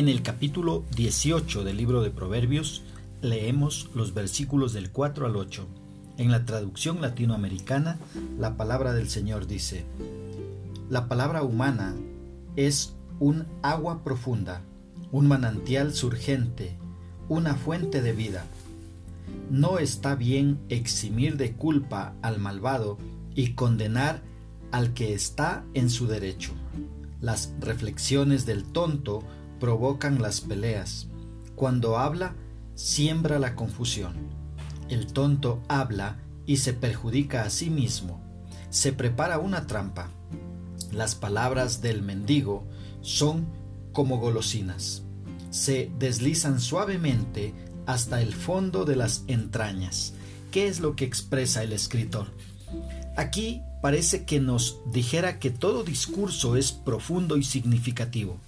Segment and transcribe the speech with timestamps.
[0.00, 2.80] En el capítulo 18 del libro de Proverbios
[3.20, 5.66] leemos los versículos del 4 al 8.
[6.16, 7.98] En la traducción latinoamericana,
[8.38, 9.84] la palabra del Señor dice,
[10.88, 11.94] La palabra humana
[12.56, 14.62] es un agua profunda,
[15.12, 16.78] un manantial surgente,
[17.28, 18.46] una fuente de vida.
[19.50, 22.96] No está bien eximir de culpa al malvado
[23.34, 24.22] y condenar
[24.72, 26.52] al que está en su derecho.
[27.20, 29.24] Las reflexiones del tonto
[29.60, 31.06] provocan las peleas.
[31.54, 32.34] Cuando habla,
[32.74, 34.14] siembra la confusión.
[34.88, 38.20] El tonto habla y se perjudica a sí mismo.
[38.70, 40.10] Se prepara una trampa.
[40.90, 42.66] Las palabras del mendigo
[43.02, 43.46] son
[43.92, 45.02] como golosinas.
[45.50, 47.54] Se deslizan suavemente
[47.86, 50.14] hasta el fondo de las entrañas.
[50.50, 52.28] ¿Qué es lo que expresa el escritor?
[53.16, 58.38] Aquí parece que nos dijera que todo discurso es profundo y significativo.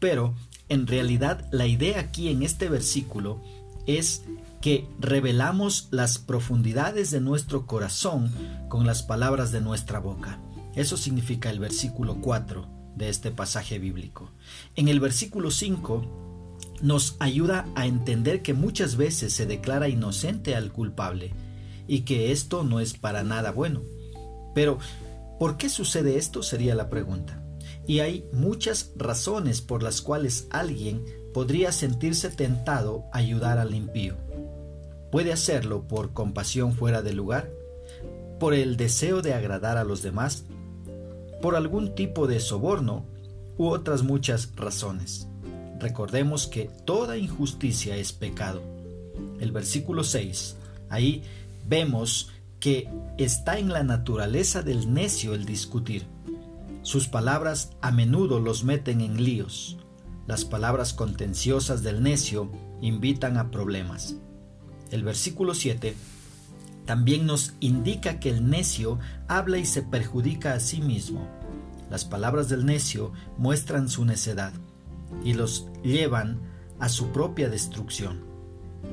[0.00, 0.34] Pero,
[0.68, 3.40] en realidad, la idea aquí en este versículo
[3.86, 4.24] es
[4.60, 8.30] que revelamos las profundidades de nuestro corazón
[8.68, 10.38] con las palabras de nuestra boca.
[10.74, 14.30] Eso significa el versículo 4 de este pasaje bíblico.
[14.76, 20.72] En el versículo 5 nos ayuda a entender que muchas veces se declara inocente al
[20.72, 21.32] culpable
[21.86, 23.82] y que esto no es para nada bueno.
[24.54, 24.78] Pero,
[25.38, 26.42] ¿por qué sucede esto?
[26.42, 27.39] Sería la pregunta.
[27.90, 34.14] Y hay muchas razones por las cuales alguien podría sentirse tentado a ayudar al impío.
[35.10, 37.50] Puede hacerlo por compasión fuera de lugar,
[38.38, 40.44] por el deseo de agradar a los demás,
[41.42, 43.06] por algún tipo de soborno
[43.58, 45.26] u otras muchas razones.
[45.80, 48.62] Recordemos que toda injusticia es pecado.
[49.40, 50.54] El versículo 6,
[50.90, 51.24] ahí
[51.66, 52.88] vemos que
[53.18, 56.06] está en la naturaleza del necio el discutir.
[56.90, 59.78] Sus palabras a menudo los meten en líos.
[60.26, 62.50] Las palabras contenciosas del necio
[62.80, 64.16] invitan a problemas.
[64.90, 65.94] El versículo 7
[66.86, 68.98] también nos indica que el necio
[69.28, 71.28] habla y se perjudica a sí mismo.
[71.90, 74.52] Las palabras del necio muestran su necedad
[75.22, 76.40] y los llevan
[76.80, 78.24] a su propia destrucción.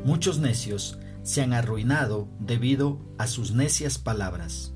[0.05, 4.75] Muchos necios se han arruinado debido a sus necias palabras.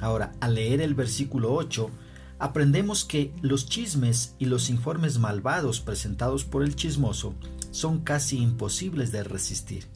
[0.00, 1.90] Ahora, al leer el versículo 8,
[2.38, 7.34] aprendemos que los chismes y los informes malvados presentados por el chismoso
[7.70, 9.86] son casi imposibles de resistir,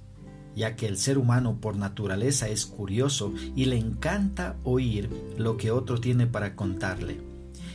[0.55, 5.71] ya que el ser humano por naturaleza es curioso y le encanta oír lo que
[5.71, 7.21] otro tiene para contarle.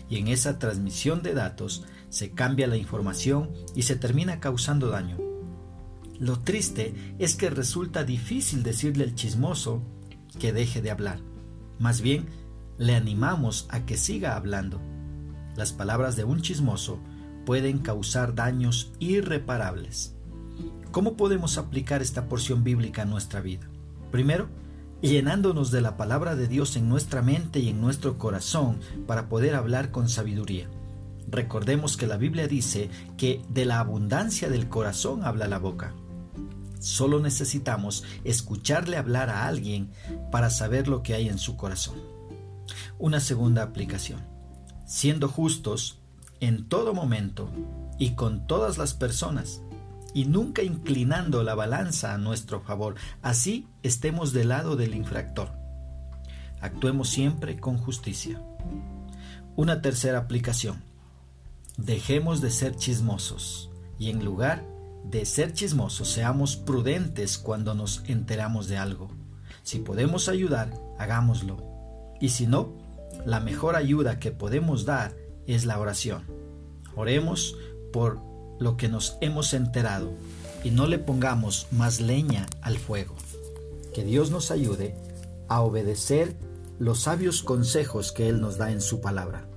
[0.10, 5.18] Y en esa transmisión de datos se cambia la información y se termina causando daño.
[6.20, 9.82] Lo triste es que resulta difícil decirle al chismoso
[10.40, 11.20] que deje de hablar.
[11.80, 12.28] Más bien,
[12.78, 14.80] le animamos a que siga hablando.
[15.56, 17.00] Las palabras de un chismoso
[17.46, 20.16] pueden causar daños irreparables.
[20.92, 23.68] ¿Cómo podemos aplicar esta porción bíblica a nuestra vida?
[24.12, 24.50] Primero,
[25.02, 29.56] llenándonos de la palabra de Dios en nuestra mente y en nuestro corazón para poder
[29.56, 30.68] hablar con sabiduría.
[31.30, 35.94] Recordemos que la Biblia dice que de la abundancia del corazón habla la boca.
[36.80, 39.92] Solo necesitamos escucharle hablar a alguien
[40.32, 42.11] para saber lo que hay en su corazón.
[43.00, 44.22] Una segunda aplicación.
[44.86, 46.00] Siendo justos
[46.40, 47.50] en todo momento
[47.98, 49.62] y con todas las personas,
[50.14, 55.50] y nunca inclinando la balanza a nuestro favor, así estemos del lado del infractor.
[56.60, 58.42] Actuemos siempre con justicia.
[59.56, 60.84] Una tercera aplicación.
[61.78, 64.64] Dejemos de ser chismosos y en lugar
[65.04, 69.10] de ser chismosos, seamos prudentes cuando nos enteramos de algo.
[69.64, 71.71] Si podemos ayudar, hagámoslo.
[72.22, 72.70] Y si no,
[73.26, 75.14] la mejor ayuda que podemos dar
[75.48, 76.24] es la oración.
[76.96, 77.58] Oremos
[77.92, 78.20] por
[78.60, 80.12] lo que nos hemos enterado
[80.64, 83.16] y no le pongamos más leña al fuego.
[83.94, 84.96] Que Dios nos ayude
[85.50, 86.36] a obedecer
[86.80, 89.48] los sabios consejos que Él nos da en su palabra.